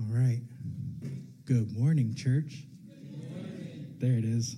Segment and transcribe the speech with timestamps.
[0.00, 0.40] All right.
[1.44, 2.64] Good morning, church.
[4.00, 4.56] There it is.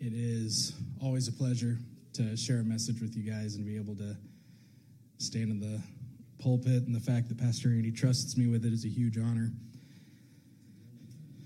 [0.00, 1.78] It is always a pleasure
[2.14, 4.16] to share a message with you guys and be able to
[5.18, 5.80] stand in the
[6.42, 6.82] pulpit.
[6.86, 9.52] And the fact that Pastor Andy trusts me with it is a huge honor.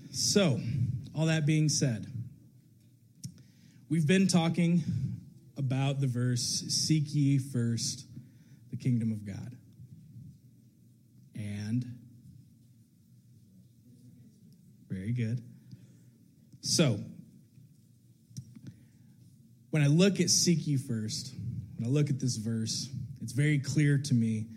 [0.09, 0.59] So,
[1.15, 2.07] all that being said,
[3.87, 4.83] we've been talking
[5.59, 8.05] about the verse Seek ye first
[8.71, 9.55] the kingdom of God.
[11.35, 11.85] And,
[14.89, 15.43] very good.
[16.61, 16.99] So,
[19.69, 21.33] when I look at seek ye first,
[21.77, 22.89] when I look at this verse,
[23.21, 24.47] it's very clear to me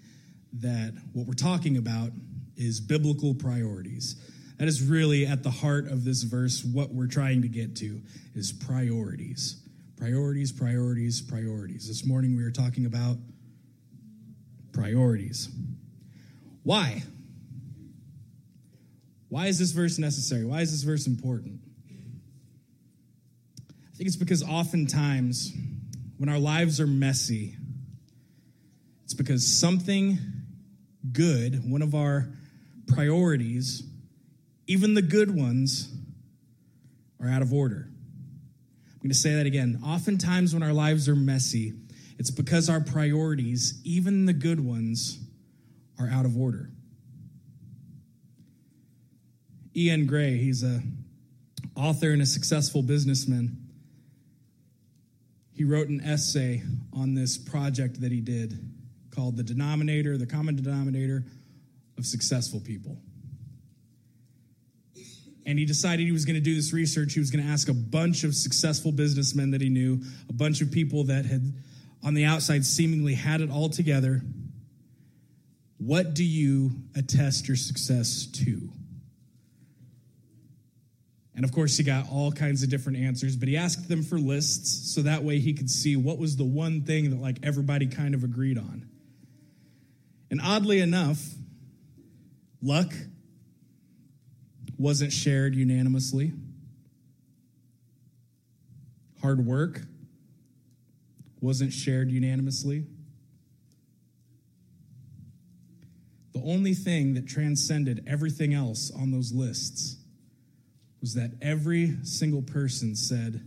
[0.54, 2.10] that what we're talking about
[2.56, 4.16] is biblical priorities.
[4.58, 8.00] That is really at the heart of this verse what we're trying to get to
[8.34, 9.61] is priorities.
[10.02, 11.86] Priorities, priorities, priorities.
[11.86, 13.18] This morning we were talking about
[14.72, 15.48] priorities.
[16.64, 17.04] Why?
[19.28, 20.44] Why is this verse necessary?
[20.44, 21.60] Why is this verse important?
[23.60, 25.52] I think it's because oftentimes
[26.16, 27.54] when our lives are messy,
[29.04, 30.18] it's because something
[31.12, 32.26] good, one of our
[32.88, 33.84] priorities,
[34.66, 35.94] even the good ones,
[37.20, 37.91] are out of order.
[39.02, 39.80] I'm going to say that again.
[39.84, 41.72] Oftentimes when our lives are messy,
[42.18, 45.18] it's because our priorities, even the good ones,
[45.98, 46.70] are out of order.
[49.74, 50.82] Ian Gray, he's a
[51.74, 53.56] author and a successful businessman.
[55.52, 58.56] He wrote an essay on this project that he did
[59.10, 61.24] called The Denominator, the Common Denominator
[61.98, 62.98] of Successful People.
[65.44, 67.14] And he decided he was going to do this research.
[67.14, 70.60] He was going to ask a bunch of successful businessmen that he knew, a bunch
[70.60, 71.52] of people that had,
[72.02, 74.22] on the outside, seemingly had it all together.
[75.78, 78.70] What do you attest your success to?
[81.34, 84.18] And of course, he got all kinds of different answers, but he asked them for
[84.18, 87.86] lists so that way he could see what was the one thing that like everybody
[87.86, 88.86] kind of agreed on.
[90.30, 91.20] And oddly enough,
[92.62, 92.92] luck
[94.82, 96.32] wasn't shared unanimously.
[99.20, 99.80] Hard work
[101.40, 102.84] wasn't shared unanimously.
[106.32, 109.98] The only thing that transcended everything else on those lists
[111.00, 113.40] was that every single person said,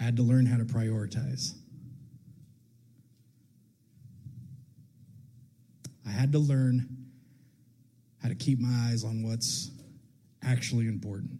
[0.00, 1.52] I had to learn how to prioritize.
[6.06, 6.88] I had to learn
[8.22, 9.70] how to keep my eyes on what's
[10.42, 11.38] actually important.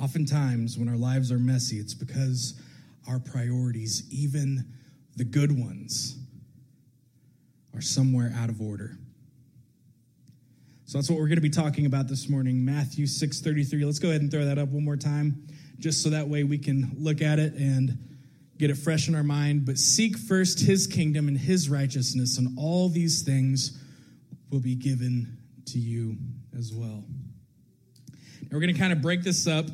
[0.00, 2.60] Oftentimes, when our lives are messy, it's because
[3.08, 4.66] our priorities, even
[5.16, 6.18] the good ones,
[7.74, 8.98] are somewhere out of order.
[10.84, 13.84] So that's what we're going to be talking about this morning, Matthew 6:33.
[13.84, 15.46] Let's go ahead and throw that up one more time
[15.78, 17.98] just so that way we can look at it and
[18.58, 19.66] get it fresh in our mind.
[19.66, 23.78] But seek first his kingdom and his righteousness and all these things
[24.50, 26.16] will be given to you
[26.56, 27.04] as well.
[28.50, 29.66] We're going to kind of break this up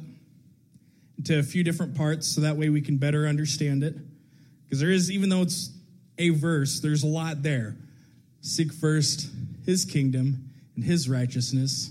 [1.18, 3.94] into a few different parts so that way we can better understand it.
[4.64, 5.70] Because there is, even though it's
[6.18, 7.76] a verse, there's a lot there.
[8.40, 9.28] Seek first
[9.64, 11.90] his kingdom and his righteousness,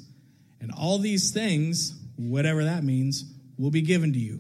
[0.60, 3.26] and all these things, whatever that means,
[3.58, 4.40] will be given to you.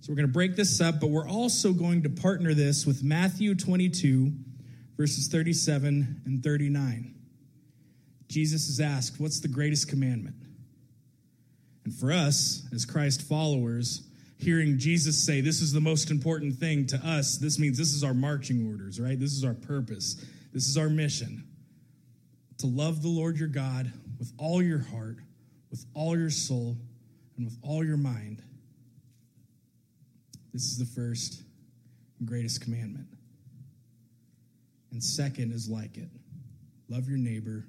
[0.00, 3.02] So we're going to break this up, but we're also going to partner this with
[3.02, 4.32] Matthew 22,
[4.98, 7.14] verses 37 and 39.
[8.28, 10.36] Jesus is asked, What's the greatest commandment?
[11.84, 14.02] And for us, as Christ followers,
[14.36, 18.04] hearing Jesus say, This is the most important thing to us, this means this is
[18.04, 19.18] our marching orders, right?
[19.18, 20.22] This is our purpose.
[20.52, 21.44] This is our mission
[22.58, 25.18] to love the Lord your God with all your heart,
[25.70, 26.76] with all your soul,
[27.36, 28.42] and with all your mind.
[30.52, 31.42] This is the first
[32.18, 33.06] and greatest commandment.
[34.90, 36.08] And second is like it
[36.88, 37.66] love your neighbor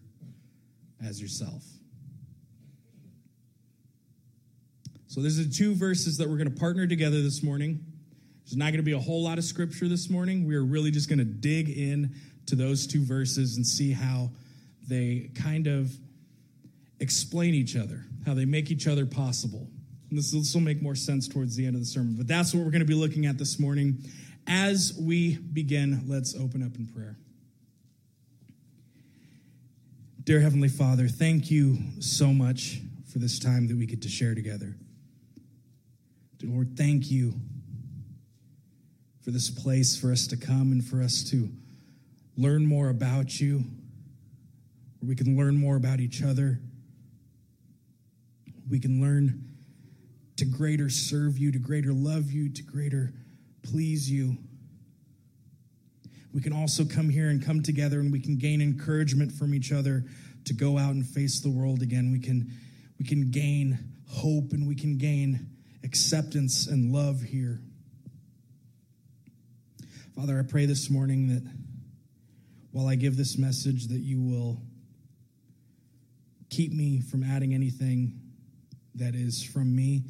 [1.05, 1.63] as yourself.
[5.07, 7.83] So, there's the two verses that we're going to partner together this morning.
[8.45, 10.45] There's not going to be a whole lot of scripture this morning.
[10.45, 14.31] We are really just going to dig in to those two verses and see how
[14.87, 15.91] they kind of
[16.99, 19.67] explain each other, how they make each other possible.
[20.09, 22.15] And this, this will make more sense towards the end of the sermon.
[22.17, 24.03] But that's what we're going to be looking at this morning.
[24.49, 27.15] As we begin, let's open up in prayer.
[30.23, 32.79] Dear Heavenly Father, thank you so much
[33.11, 34.75] for this time that we get to share together.
[36.41, 37.35] Lord, thank you
[39.21, 41.49] for this place for us to come and for us to
[42.35, 43.63] learn more about you,
[44.99, 46.59] where we can learn more about each other.
[48.67, 49.43] We can learn
[50.37, 53.13] to greater serve you, to greater love you, to greater
[53.63, 54.37] please you.
[56.33, 59.71] We can also come here and come together and we can gain encouragement from each
[59.71, 60.05] other
[60.45, 62.11] to go out and face the world again.
[62.11, 62.51] We can,
[62.99, 65.47] we can gain hope and we can gain
[65.83, 67.59] acceptance and love here.
[70.15, 71.49] Father, I pray this morning that
[72.71, 74.61] while I give this message that you will
[76.49, 78.19] keep me from adding anything
[78.95, 80.03] that is from me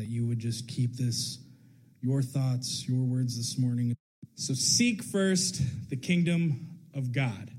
[0.00, 1.38] that you would just keep this,
[2.00, 3.94] your thoughts, your words this morning.
[4.34, 5.60] So seek first
[5.90, 7.50] the kingdom of God.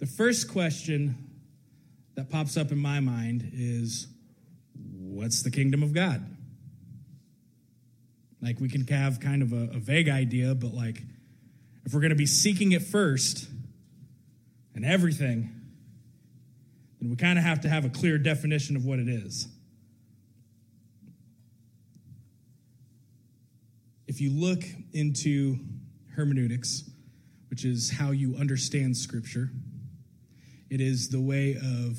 [0.00, 1.16] The first question
[2.16, 4.08] that pops up in my mind is
[4.98, 6.26] what's the kingdom of God?
[8.42, 11.00] Like we can have kind of a, a vague idea, but like
[11.84, 13.48] if we're going to be seeking it first
[14.74, 15.52] and everything,
[17.00, 19.46] then we kind of have to have a clear definition of what it is.
[24.16, 24.64] If you look
[24.94, 25.58] into
[26.14, 26.88] hermeneutics,
[27.50, 29.50] which is how you understand Scripture,
[30.70, 31.98] it is the way of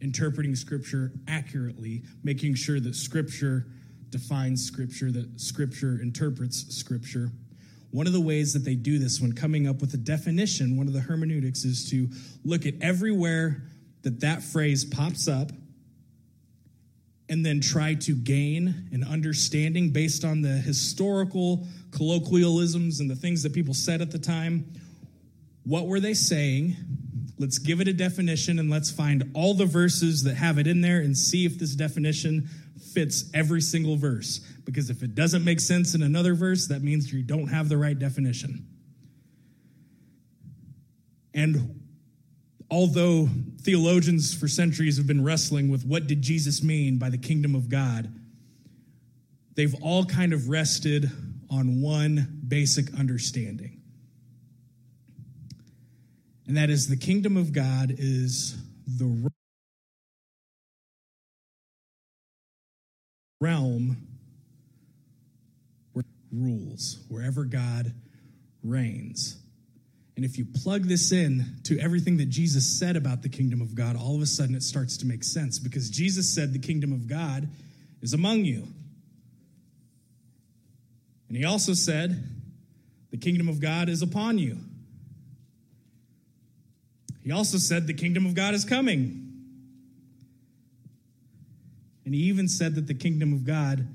[0.00, 3.66] interpreting Scripture accurately, making sure that Scripture
[4.08, 7.30] defines Scripture, that Scripture interprets Scripture.
[7.90, 10.86] One of the ways that they do this when coming up with a definition, one
[10.86, 12.08] of the hermeneutics is to
[12.42, 13.64] look at everywhere
[14.00, 15.52] that that phrase pops up
[17.28, 23.42] and then try to gain an understanding based on the historical colloquialisms and the things
[23.42, 24.64] that people said at the time.
[25.64, 26.76] What were they saying?
[27.38, 30.80] Let's give it a definition and let's find all the verses that have it in
[30.80, 32.48] there and see if this definition
[32.92, 34.38] fits every single verse.
[34.64, 37.76] Because if it doesn't make sense in another verse, that means you don't have the
[37.76, 38.66] right definition.
[41.34, 41.77] And
[42.70, 43.28] although
[43.62, 47.68] theologians for centuries have been wrestling with what did Jesus mean by the kingdom of
[47.68, 48.12] God,
[49.54, 51.10] they've all kind of rested
[51.50, 53.80] on one basic understanding.
[56.46, 58.56] And that is the kingdom of God is
[58.86, 59.30] the
[63.40, 63.96] realm
[65.92, 67.92] where rules, wherever God
[68.62, 69.36] reigns.
[70.18, 73.76] And if you plug this in to everything that Jesus said about the kingdom of
[73.76, 76.92] God, all of a sudden it starts to make sense because Jesus said the kingdom
[76.92, 77.48] of God
[78.02, 78.66] is among you.
[81.28, 82.20] And he also said
[83.12, 84.58] the kingdom of God is upon you.
[87.22, 89.24] He also said the kingdom of God is coming.
[92.04, 93.86] And he even said that the kingdom of God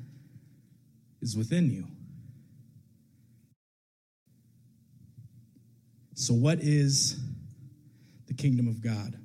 [1.22, 1.86] is within you.
[6.16, 7.20] So, what is
[8.28, 9.18] the kingdom of God?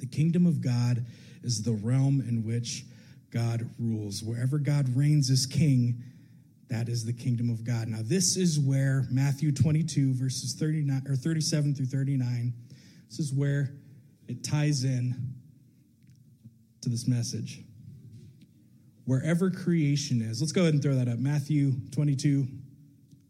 [0.00, 1.04] The kingdom of God
[1.42, 2.84] is the realm in which
[3.30, 4.22] God rules.
[4.22, 6.02] Wherever God reigns as king,
[6.68, 7.88] that is the kingdom of God.
[7.88, 12.52] Now, this is where Matthew 22, verses 39 or 37 through 39,
[13.08, 13.72] this is where
[14.28, 15.14] it ties in
[16.82, 17.62] to this message.
[19.06, 21.18] Wherever creation is, let's go ahead and throw that up.
[21.18, 22.46] Matthew 22,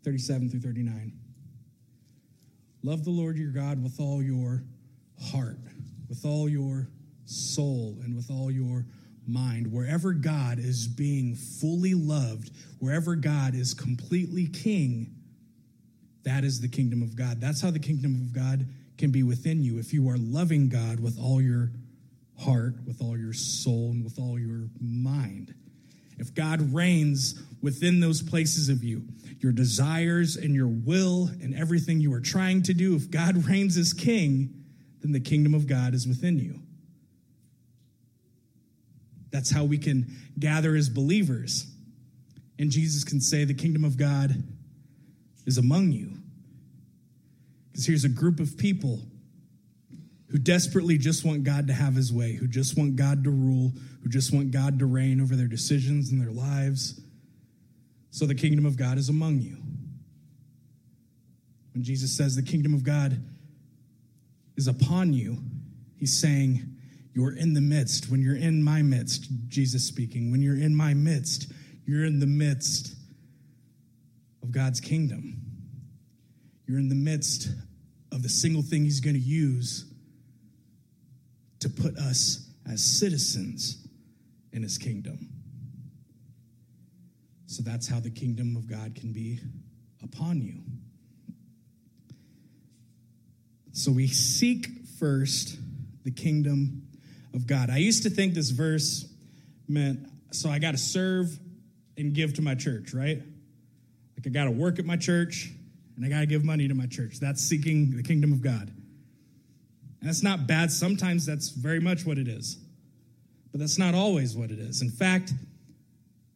[0.03, 1.13] 37 through 39.
[2.83, 4.63] Love the Lord your God with all your
[5.33, 5.59] heart,
[6.09, 6.89] with all your
[7.25, 8.87] soul, and with all your
[9.27, 9.71] mind.
[9.73, 15.15] Wherever God is being fully loved, wherever God is completely king,
[16.25, 17.41] that is the kingdom of God.
[17.41, 18.67] That's how the kingdom of God
[18.97, 21.71] can be within you if you are loving God with all your
[22.39, 25.55] heart, with all your soul, and with all your mind.
[26.19, 29.05] If God reigns within those places of you,
[29.41, 33.77] your desires and your will and everything you are trying to do, if God reigns
[33.77, 34.65] as king,
[35.01, 36.61] then the kingdom of God is within you.
[39.31, 40.07] That's how we can
[40.39, 41.67] gather as believers.
[42.59, 44.43] And Jesus can say, The kingdom of God
[45.47, 46.13] is among you.
[47.71, 49.01] Because here's a group of people
[50.31, 53.73] who desperately just want God to have his way, who just want God to rule,
[54.03, 57.01] who just want God to reign over their decisions and their lives.
[58.11, 59.57] So the kingdom of God is among you.
[61.73, 63.23] When Jesus says the kingdom of God
[64.57, 65.39] is upon you,
[65.97, 66.77] he's saying,
[67.15, 68.11] You're in the midst.
[68.11, 71.51] When you're in my midst, Jesus speaking, when you're in my midst,
[71.87, 72.95] you're in the midst
[74.43, 75.41] of God's kingdom.
[76.67, 77.49] You're in the midst
[78.13, 79.87] of the single thing he's going to use
[81.61, 83.87] to put us as citizens
[84.53, 85.29] in his kingdom.
[87.47, 89.41] So that's how the kingdom of God can be
[90.03, 90.61] upon you.
[93.73, 95.57] So we seek first
[96.05, 96.89] the kingdom
[97.35, 97.71] of God.
[97.71, 99.07] I used to think this verse
[99.69, 100.01] meant
[100.31, 101.39] so I got to serve
[101.97, 103.19] and give to my church, right?
[103.19, 105.51] Like I got to work at my church
[105.97, 107.19] and I got to give money to my church.
[107.19, 108.71] That's seeking the kingdom of God.
[110.01, 110.71] And that's not bad.
[110.71, 112.59] Sometimes that's very much what it is.
[113.51, 114.83] But that's not always what it is.
[114.83, 115.33] In fact,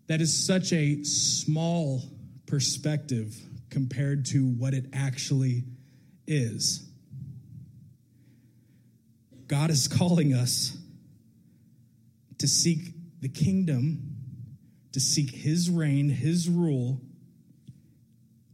[0.08, 2.02] that is such a small
[2.46, 3.34] perspective
[3.70, 5.64] compared to what it actually
[6.26, 6.88] is.
[9.46, 10.76] God is calling us
[12.38, 14.16] to seek the kingdom,
[14.92, 17.00] to seek his reign, his rule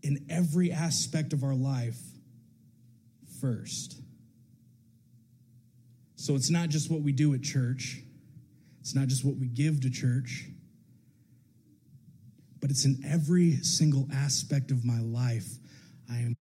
[0.02, 1.98] in every aspect of our life
[3.40, 4.00] first.
[6.18, 8.02] So it's not just what we do at church,
[8.80, 10.46] it's not just what we give to church,
[12.60, 15.46] but it's in every single aspect of my life.
[16.10, 16.34] I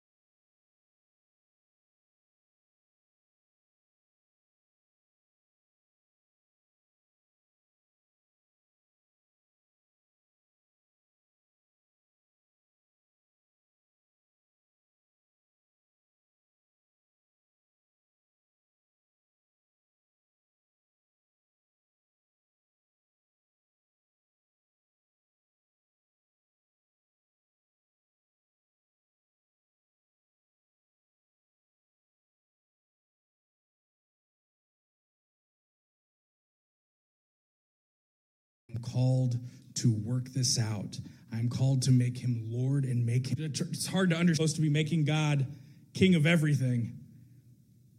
[38.77, 39.37] called
[39.75, 40.99] to work this out.
[41.31, 43.35] I'm called to make him Lord and make him.
[43.39, 44.49] It's hard to understand.
[44.49, 45.45] Supposed to be making God
[45.93, 46.99] king of everything.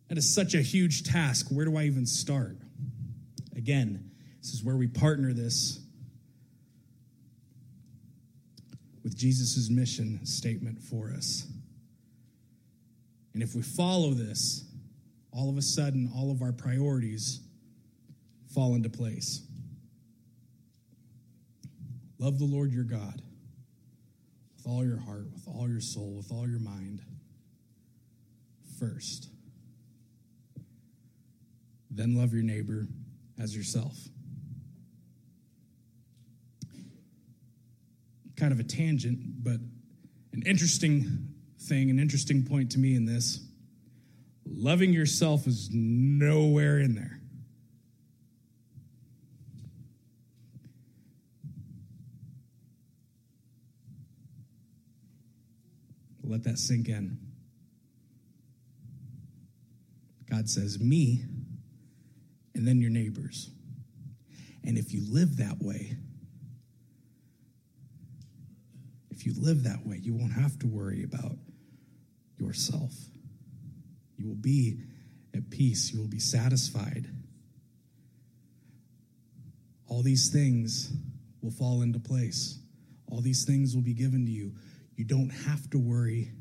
[0.09, 1.49] That is such a huge task.
[1.51, 2.57] Where do I even start?
[3.57, 5.81] Again, this is where we partner this
[9.03, 11.47] with Jesus' mission statement for us.
[13.35, 14.65] And if we follow this,
[15.33, 17.41] all of a sudden, all of our priorities
[18.55, 19.43] fall into place.
[22.19, 23.23] Love the Lord your God
[24.57, 27.01] with all your heart, with all your soul, with all your mind
[28.79, 29.29] first.
[31.91, 32.87] Then love your neighbor
[33.41, 33.97] as yourself.
[38.37, 39.61] Kind of a tangent, but
[40.33, 41.29] an interesting
[41.61, 43.41] thing, an interesting point to me in this.
[44.47, 47.18] Loving yourself is nowhere in there.
[56.39, 57.19] Let that sink in.
[60.31, 61.25] God says, Me,
[62.55, 63.51] and then your neighbors.
[64.63, 65.97] And if you live that way,
[69.11, 71.33] if you live that way, you won't have to worry about
[72.39, 72.93] yourself.
[74.17, 74.79] You will be
[75.35, 77.09] at peace, you will be satisfied.
[79.89, 80.93] All these things
[81.43, 82.61] will fall into place.
[83.11, 84.53] All these things will be given to you.
[84.99, 86.33] You don't have to worry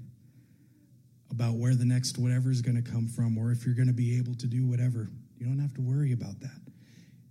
[1.29, 3.93] about where the next whatever is going to come from or if you're going to
[3.93, 5.11] be able to do whatever.
[5.37, 6.59] You don't have to worry about that.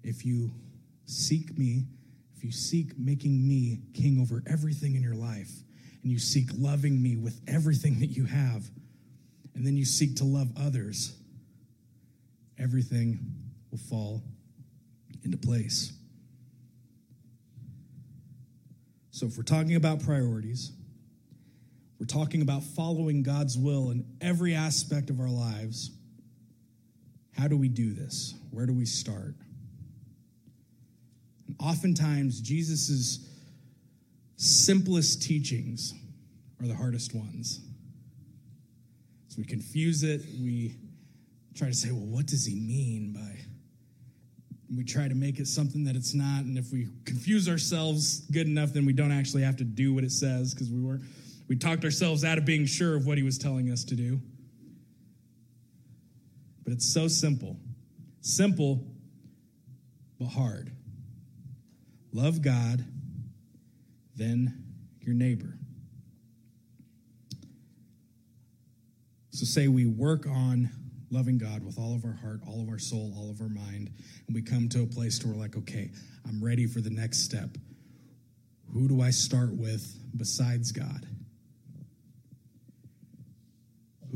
[0.04, 0.52] If you
[1.06, 1.82] seek me,
[2.36, 5.50] if you seek making me king over everything in your life,
[6.04, 8.70] and you seek loving me with everything that you have,
[9.56, 11.16] and then you seek to love others,
[12.56, 13.18] everything
[13.72, 14.22] will fall
[15.24, 15.92] into place.
[19.10, 20.70] So, if we're talking about priorities,
[21.98, 25.90] we're talking about following God's will in every aspect of our lives.
[27.32, 28.34] How do we do this?
[28.50, 29.34] Where do we start?
[31.46, 33.26] And oftentimes, Jesus'
[34.36, 35.94] simplest teachings
[36.60, 37.60] are the hardest ones.
[39.28, 40.22] So we confuse it.
[40.40, 40.76] We
[41.54, 43.40] try to say, well, what does he mean by.
[44.74, 46.44] We try to make it something that it's not.
[46.44, 50.04] And if we confuse ourselves good enough, then we don't actually have to do what
[50.04, 51.04] it says because we weren't
[51.48, 54.20] we talked ourselves out of being sure of what he was telling us to do.
[56.64, 57.56] but it's so simple.
[58.20, 58.84] Simple,
[60.18, 60.72] but hard.
[62.12, 62.84] Love God,
[64.16, 64.64] then
[65.00, 65.56] your neighbor.
[69.30, 70.70] So say we work on
[71.10, 73.90] loving God with all of our heart, all of our soul, all of our mind,
[74.26, 75.90] and we come to a place where we're like, okay,
[76.26, 77.50] I'm ready for the next step.
[78.72, 79.86] Who do I start with
[80.16, 81.06] besides God?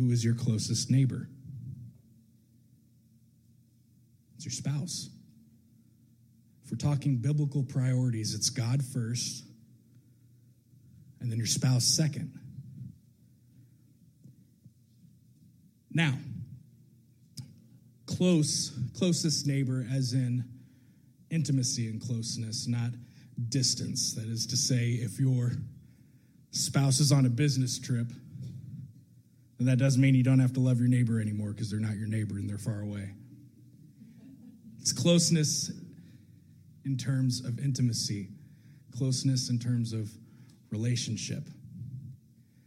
[0.00, 1.28] Who is your closest neighbor?
[4.34, 5.10] It's your spouse.
[6.64, 9.44] If we're talking biblical priorities, it's God first,
[11.20, 12.32] and then your spouse second.
[15.92, 16.14] Now,
[18.06, 20.44] close, closest neighbor, as in
[21.28, 22.92] intimacy and closeness, not
[23.50, 24.14] distance.
[24.14, 25.52] That is to say, if your
[26.52, 28.06] spouse is on a business trip,
[29.60, 31.94] then that doesn't mean you don't have to love your neighbor anymore because they're not
[31.96, 33.10] your neighbor and they're far away.
[34.80, 35.70] It's closeness
[36.86, 38.30] in terms of intimacy,
[38.96, 40.10] closeness in terms of
[40.70, 41.42] relationship.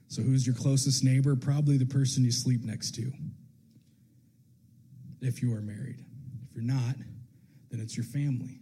[0.08, 1.36] So, who's your closest neighbor?
[1.36, 3.12] Probably the person you sleep next to,
[5.20, 5.98] if you are married.
[6.48, 6.96] If you're not,
[7.72, 8.60] then it's your family.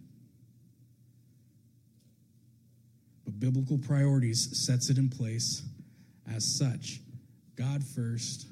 [3.26, 5.62] But biblical priorities sets it in place
[6.34, 7.00] as such
[7.62, 8.46] God first,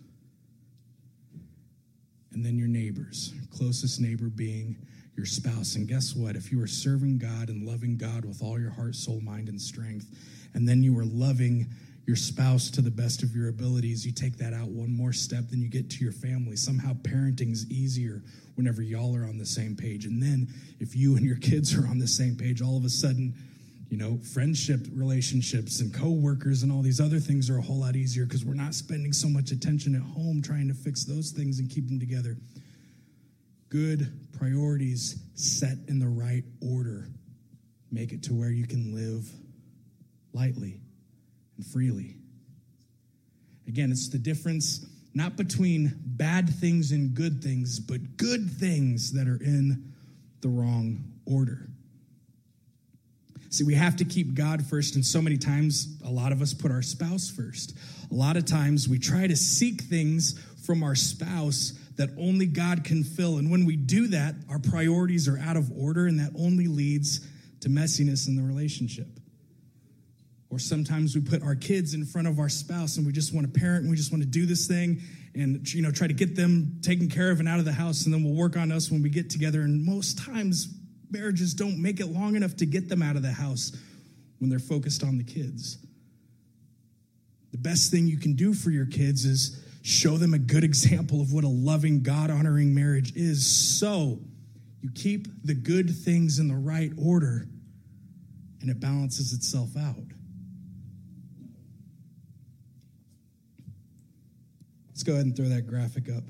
[2.33, 4.76] and then your neighbors, closest neighbor being
[5.17, 5.75] your spouse.
[5.75, 6.37] And guess what?
[6.37, 9.61] If you are serving God and loving God with all your heart, soul, mind, and
[9.61, 10.07] strength,
[10.55, 11.67] and then you are loving
[12.07, 15.45] your spouse to the best of your abilities, you take that out one more step,
[15.50, 16.55] then you get to your family.
[16.55, 18.23] Somehow parenting is easier
[18.55, 20.05] whenever y'all are on the same page.
[20.05, 20.49] And then
[20.79, 23.35] if you and your kids are on the same page, all of a sudden,
[23.91, 27.97] you know, friendship relationships and coworkers and all these other things are a whole lot
[27.97, 31.59] easier because we're not spending so much attention at home trying to fix those things
[31.59, 32.37] and keep them together.
[33.69, 37.09] Good priorities set in the right order
[37.91, 39.29] make it to where you can live
[40.33, 40.81] lightly
[41.57, 42.17] and freely.
[43.67, 49.26] Again, it's the difference not between bad things and good things, but good things that
[49.26, 49.93] are in
[50.43, 51.70] the wrong order.
[53.50, 56.54] See, we have to keep God first, and so many times, a lot of us
[56.54, 57.76] put our spouse first.
[58.10, 62.84] A lot of times, we try to seek things from our spouse that only God
[62.84, 63.39] can fill.
[63.39, 67.26] And when we do that, our priorities are out of order, and that only leads
[67.63, 69.08] to messiness in the relationship.
[70.49, 73.52] Or sometimes we put our kids in front of our spouse and we just want
[73.52, 75.00] to parent and we just want to do this thing
[75.32, 78.04] and you know try to get them taken care of and out of the house
[78.04, 80.67] and then we'll work on us when we get together and most times
[81.11, 83.73] marriages don't make it long enough to get them out of the house
[84.39, 85.79] when they're focused on the kids.
[87.53, 91.21] The best thing you can do for your kids is show them a good example
[91.21, 93.47] of what a loving, God honoring marriage is.
[93.47, 94.19] So
[94.83, 97.47] you keep the good things in the right order
[98.61, 99.97] and it balances itself out.
[104.91, 106.25] Let's go ahead and throw that graphic up.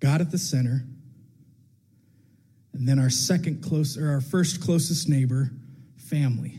[0.00, 0.84] God at the center,
[2.72, 5.50] and then our second close or our first closest neighbor,
[5.96, 6.58] family.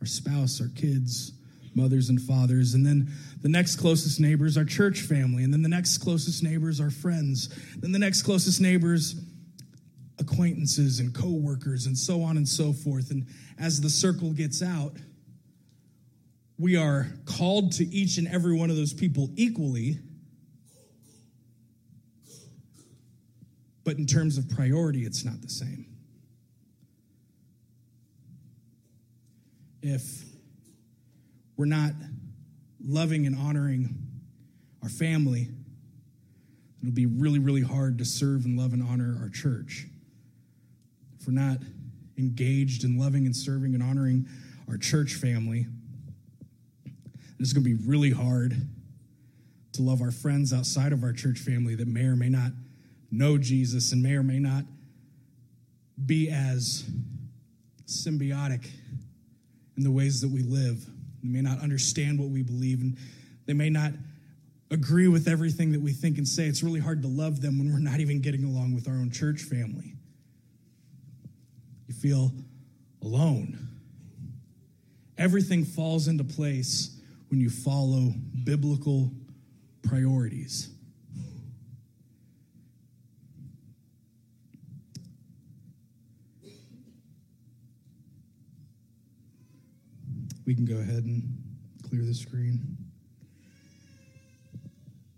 [0.00, 1.32] Our spouse, our kids,
[1.74, 3.10] mothers and fathers, and then
[3.42, 7.48] the next closest neighbors our church family, and then the next closest neighbors our friends,
[7.76, 9.14] then the next closest neighbors
[10.18, 13.10] acquaintances and coworkers and so on and so forth.
[13.10, 13.26] And
[13.58, 14.92] as the circle gets out,
[16.58, 19.98] we are called to each and every one of those people equally
[23.84, 25.86] but in terms of priority, it's not the same.
[29.82, 30.24] If
[31.56, 31.92] we're not
[32.84, 33.94] loving and honoring
[34.82, 35.48] our family,
[36.80, 39.86] it'll be really, really hard to serve and love and honor our church.
[41.18, 41.58] If we're not
[42.18, 44.26] engaged in loving and serving and honoring
[44.68, 45.66] our church family,
[47.38, 48.54] it's going to be really hard
[49.72, 52.52] to love our friends outside of our church family that may or may not
[53.10, 54.64] know Jesus and may or may not
[56.04, 56.88] be as
[57.86, 58.66] symbiotic
[59.76, 60.84] in the ways that we live.
[61.22, 62.96] They may not understand what we believe, and
[63.46, 63.92] they may not
[64.70, 66.46] agree with everything that we think and say.
[66.46, 69.10] It's really hard to love them when we're not even getting along with our own
[69.10, 69.94] church family.
[71.88, 72.32] You feel
[73.02, 73.68] alone.
[75.18, 76.96] Everything falls into place
[77.28, 79.10] when you follow biblical
[79.82, 80.70] priorities.
[90.50, 91.22] We can go ahead and
[91.88, 92.76] clear the screen.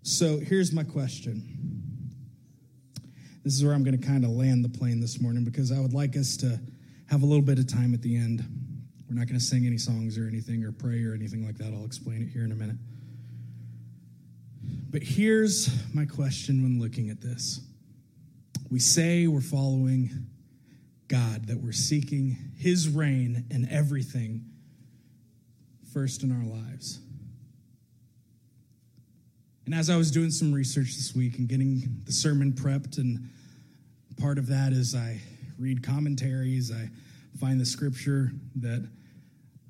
[0.03, 1.43] So here's my question.
[3.43, 5.81] This is where I'm going to kind of land the plane this morning because I
[5.81, 6.61] would like us to
[7.09, 8.45] have a little bit of time at the end.
[9.09, 11.73] We're not going to sing any songs or anything or pray or anything like that.
[11.73, 12.77] I'll explain it here in a minute.
[14.91, 17.59] But here's my question when looking at this
[18.71, 20.27] we say we're following
[21.09, 24.52] God, that we're seeking His reign and everything
[25.93, 27.01] first in our lives.
[29.67, 33.31] And as I was doing some research this week and getting the sermon prepped, and
[34.17, 35.21] part of that is I
[35.59, 36.89] read commentaries, I
[37.39, 38.89] find the scripture that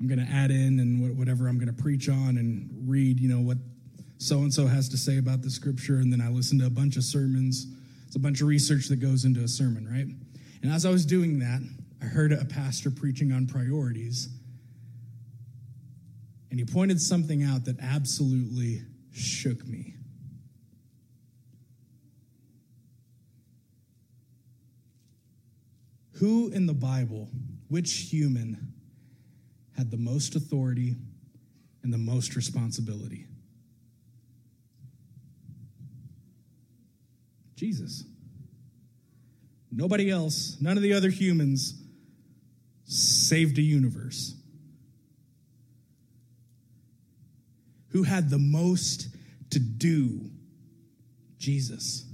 [0.01, 3.29] I'm going to add in and whatever I'm going to preach on and read, you
[3.29, 3.59] know, what
[4.19, 5.97] so and so has to say about the scripture.
[5.97, 7.67] And then I listen to a bunch of sermons
[8.13, 10.05] it's a bunch of research that goes into a sermon, right?
[10.63, 11.63] And as I was doing that,
[12.03, 14.29] I heard a pastor preaching on priorities.
[16.53, 19.95] And he pointed something out that absolutely shook me.
[26.17, 27.31] Who in the Bible,
[27.69, 28.75] which human,
[29.79, 30.97] had the most authority
[31.83, 33.29] and the most responsibility?
[37.57, 38.05] Jesus.
[39.71, 41.83] Nobody else, none of the other humans
[42.85, 44.35] saved a universe.
[47.93, 49.09] Who had the most
[49.51, 50.31] to do?
[51.39, 52.05] Jesus.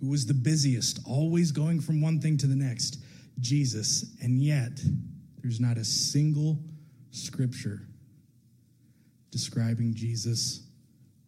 [0.00, 2.98] Who was the busiest, always going from one thing to the next?
[3.40, 4.14] Jesus.
[4.22, 4.80] And yet,
[5.42, 6.58] there's not a single
[7.10, 7.82] scripture
[9.30, 10.62] describing Jesus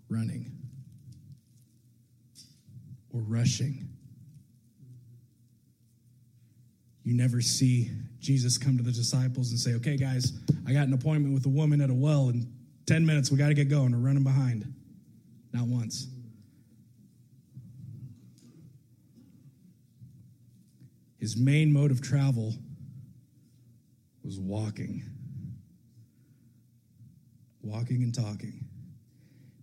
[0.09, 0.51] running
[3.13, 3.89] or rushing.
[7.05, 10.33] You never see Jesus come to the disciples and say, Okay, guys,
[10.67, 12.53] I got an appointment with a woman at a well in
[12.87, 13.31] 10 minutes.
[13.31, 13.93] We got to get going.
[13.93, 14.73] We're running behind.
[15.53, 16.07] Not once.
[21.19, 22.55] His main mode of travel
[24.25, 25.05] was walking.
[27.63, 28.65] Walking and talking.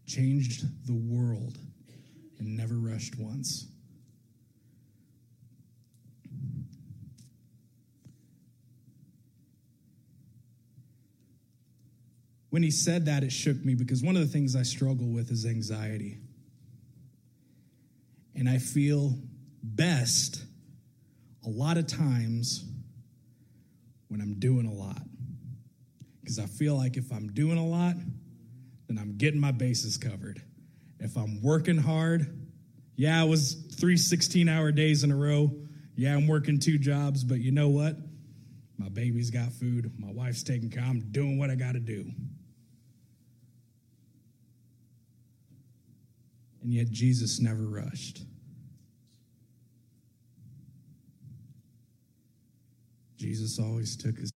[0.06, 1.58] Changed the world
[2.40, 3.68] and never rushed once.
[12.50, 15.32] When he said that, it shook me because one of the things I struggle with
[15.32, 16.18] is anxiety.
[18.36, 19.14] And I feel
[19.62, 20.44] best
[21.46, 22.64] a lot of times
[24.08, 25.02] when I'm doing a lot.
[26.22, 27.96] Because I feel like if I'm doing a lot,
[28.88, 30.42] then I'm getting my bases covered.
[31.00, 32.40] If I'm working hard,
[32.96, 35.52] yeah, it was three 16 hour days in a row.
[35.96, 37.96] Yeah, I'm working two jobs, but you know what?
[38.78, 39.92] My baby's got food.
[39.98, 40.84] My wife's taking care.
[40.84, 42.12] I'm doing what I got to do.
[46.62, 48.24] And yet, Jesus never rushed.
[53.18, 54.32] Jesus always took his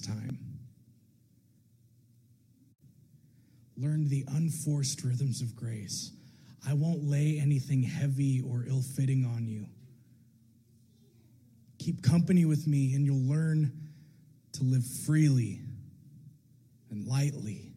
[0.00, 0.38] time.
[3.76, 6.12] Learn the unforced rhythms of grace.
[6.68, 9.66] I won't lay anything heavy or ill fitting on you.
[11.78, 13.72] Keep company with me, and you'll learn
[14.52, 15.60] to live freely
[16.90, 17.72] and lightly.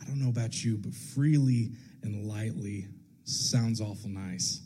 [0.00, 1.70] I don't know about you, but freely
[2.02, 2.88] and lightly
[3.24, 4.61] sounds awful nice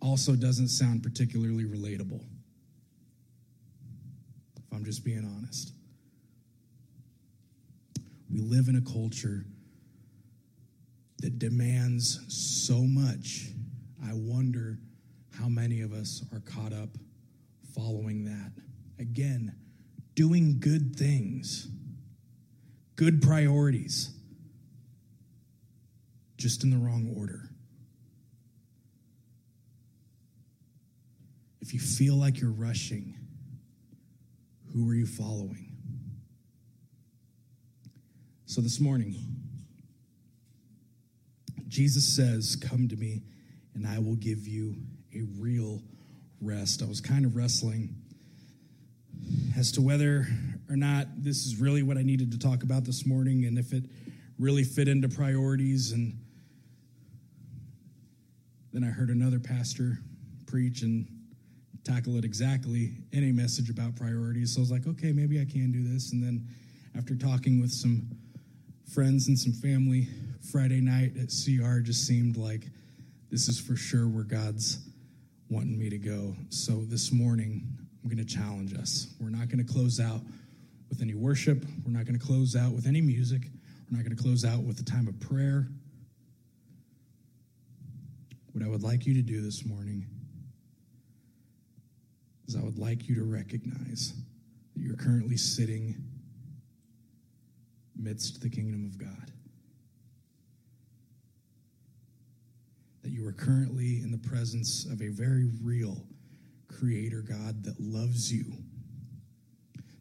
[0.00, 2.24] also doesn't sound particularly relatable,
[4.56, 5.72] if I'm just being honest.
[8.32, 9.44] We live in a culture
[11.18, 13.48] that demands so much.
[14.02, 14.78] I wonder
[15.38, 16.88] how many of us are caught up
[17.74, 18.52] following that.
[18.98, 19.54] Again,
[20.14, 21.68] doing good things,
[22.96, 24.10] good priorities,
[26.36, 27.49] just in the wrong order.
[31.60, 33.14] If you feel like you're rushing,
[34.72, 35.76] who are you following?
[38.46, 39.14] So this morning,
[41.68, 43.22] Jesus says, Come to me,
[43.74, 44.76] and I will give you
[45.14, 45.82] a real
[46.40, 46.82] rest.
[46.82, 47.94] I was kind of wrestling
[49.56, 50.26] as to whether
[50.68, 53.72] or not this is really what I needed to talk about this morning and if
[53.72, 53.84] it
[54.38, 55.92] really fit into priorities.
[55.92, 56.18] And
[58.72, 59.98] then I heard another pastor
[60.46, 61.06] preach and
[61.90, 64.54] tackle it exactly in a message about priorities.
[64.54, 66.12] So I was like, okay, maybe I can do this.
[66.12, 66.46] And then
[66.96, 68.02] after talking with some
[68.92, 70.08] friends and some family
[70.52, 72.62] Friday night at CR, just seemed like
[73.30, 74.78] this is for sure where God's
[75.48, 76.34] wanting me to go.
[76.50, 77.66] So this morning,
[78.02, 79.08] I'm going to challenge us.
[79.20, 80.20] We're not going to close out
[80.88, 81.64] with any worship.
[81.84, 83.42] We're not going to close out with any music.
[83.90, 85.66] We're not going to close out with a time of prayer.
[88.52, 90.06] What I would like you to do this morning
[92.50, 94.12] is I would like you to recognize
[94.74, 95.94] that you're currently sitting
[97.96, 99.30] amidst the kingdom of God.
[103.02, 106.02] That you are currently in the presence of a very real
[106.66, 108.52] creator God that loves you,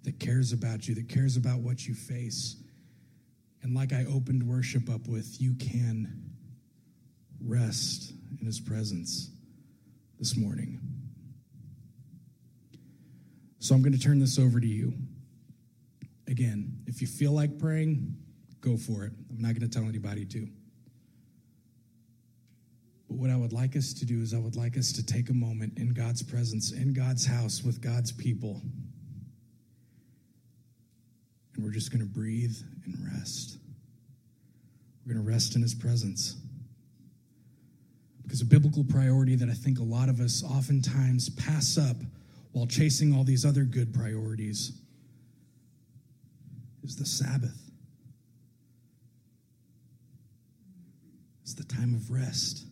[0.03, 2.55] that cares about you, that cares about what you face.
[3.62, 6.31] And like I opened worship up with, you can
[7.45, 9.29] rest in his presence
[10.17, 10.88] this morning.
[13.60, 14.93] So I'm going to turn this over to you.
[16.28, 18.15] Again, if you feel like praying,
[18.62, 19.12] go for it.
[19.30, 20.48] I'm not going to tell anybody to.
[23.10, 25.30] But what I would like us to do is, I would like us to take
[25.30, 28.62] a moment in God's presence, in God's house, with God's people.
[31.56, 33.58] And we're just going to breathe and rest.
[35.06, 36.38] We're going to rest in His presence.
[38.24, 41.98] Because a biblical priority that I think a lot of us oftentimes pass up
[42.51, 44.71] while chasing all these other good priorities
[46.83, 47.69] is the Sabbath.
[51.43, 52.65] It's the time of rest,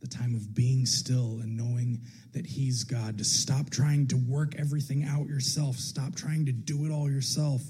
[0.00, 3.18] the time of being still and knowing that He's God.
[3.18, 7.62] To stop trying to work everything out yourself, stop trying to do it all yourself,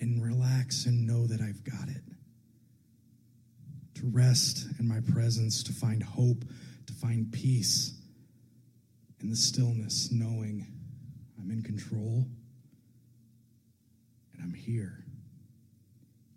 [0.00, 2.02] and relax and know that I've got it.
[3.96, 6.44] To rest in my presence, to find hope,
[6.86, 7.92] to find peace
[9.24, 10.66] in the stillness, knowing
[11.40, 12.26] I'm in control
[14.34, 15.02] and I'm here.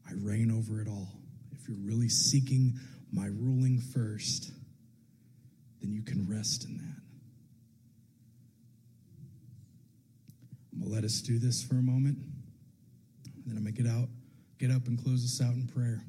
[0.08, 1.10] I reign over it all.
[1.52, 2.80] If you're really seeking
[3.12, 4.52] my ruling first,
[5.82, 7.02] then you can rest in that.
[10.74, 12.18] I'm to let us do this for a moment.
[13.26, 14.08] And then I'm going to get out,
[14.60, 16.06] get up and close this out in prayer.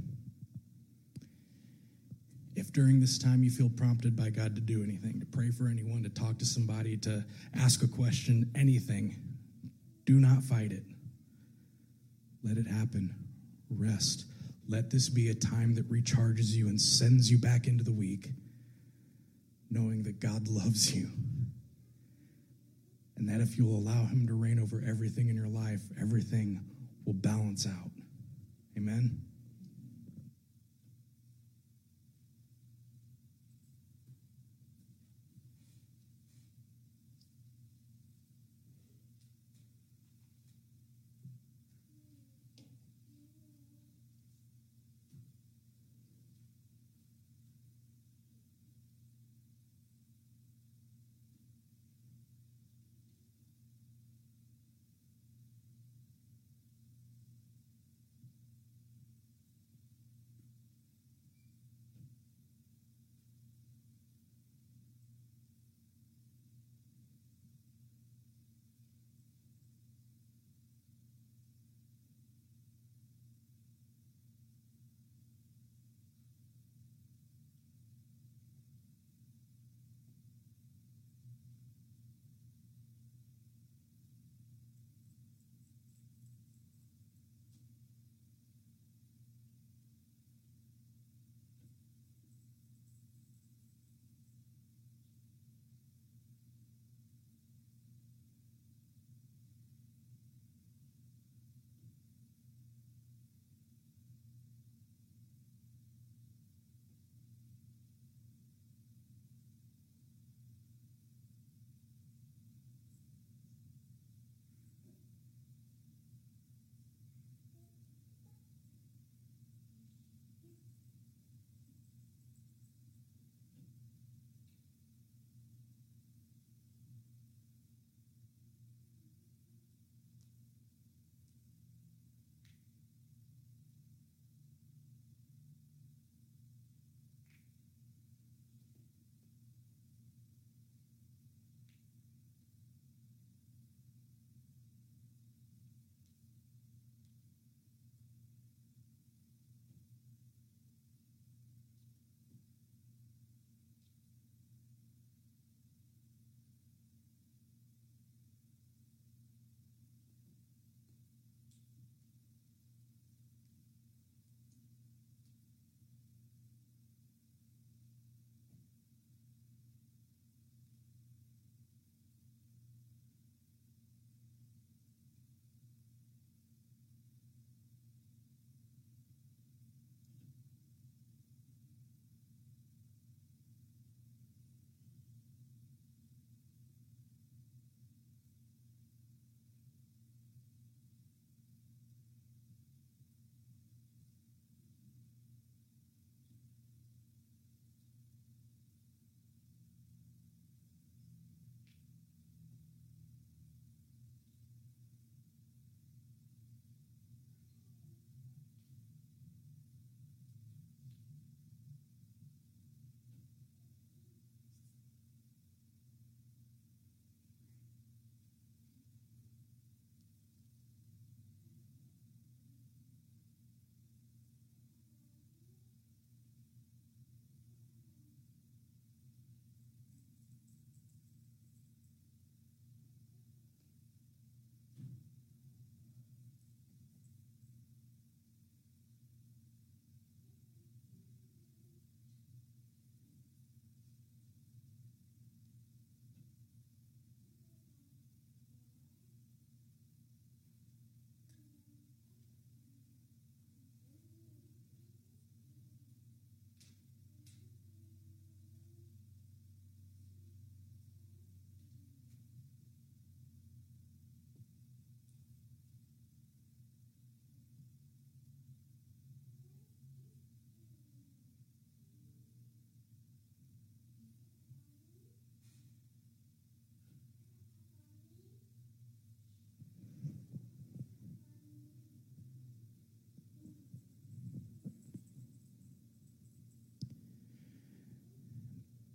[2.69, 5.69] If during this time you feel prompted by God to do anything, to pray for
[5.69, 7.25] anyone, to talk to somebody, to
[7.57, 9.17] ask a question, anything,
[10.05, 10.83] do not fight it.
[12.45, 13.15] Let it happen.
[13.71, 14.27] Rest.
[14.69, 18.29] Let this be a time that recharges you and sends you back into the week,
[19.71, 21.09] knowing that God loves you.
[23.17, 26.61] And that if you'll allow Him to reign over everything in your life, everything
[27.07, 27.91] will balance out.
[28.77, 29.23] Amen.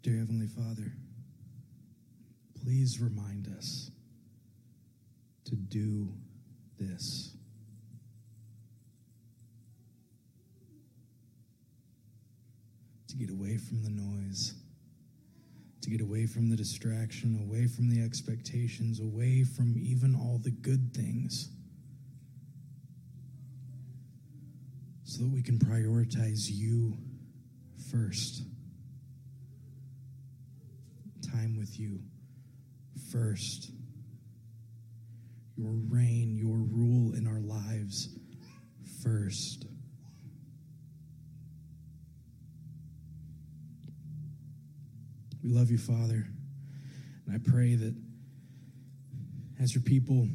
[0.03, 0.91] Dear Heavenly Father,
[2.61, 3.89] please remind us
[5.45, 6.09] to do
[6.77, 7.37] this.
[13.07, 14.55] To get away from the noise,
[15.83, 20.51] to get away from the distraction, away from the expectations, away from even all the
[20.51, 21.47] good things,
[25.05, 26.97] so that we can prioritize you
[27.89, 28.41] first.
[31.31, 31.99] Time with you
[33.13, 33.71] first.
[35.55, 38.09] Your reign, your rule in our lives
[39.03, 39.67] first.
[45.43, 46.25] We love you, Father.
[47.27, 47.95] And I pray that
[49.61, 50.27] as your people,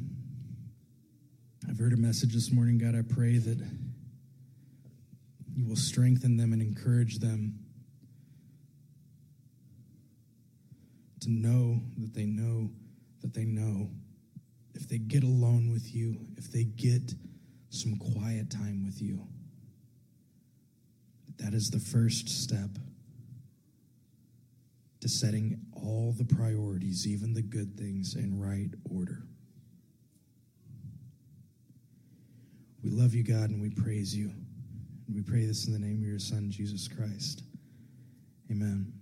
[1.68, 2.94] I've heard a message this morning, God.
[2.94, 3.58] I pray that
[5.54, 7.58] you will strengthen them and encourage them
[11.28, 12.70] to know that they know
[13.20, 13.90] that they know
[14.74, 17.12] if they get alone with you, if they get
[17.68, 19.26] some quiet time with you,
[21.38, 22.70] that is the first step
[25.00, 29.22] to setting all the priorities, even the good things, in right order.
[32.82, 34.30] We love you, God, and we praise you.
[35.06, 37.42] And we pray this in the name of your Son, Jesus Christ.
[38.50, 38.97] Amen.